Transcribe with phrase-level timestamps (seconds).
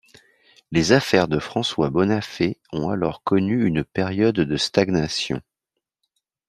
[0.71, 5.43] Les affaires de François Bonnaffé ont alors connu une période de stagnation.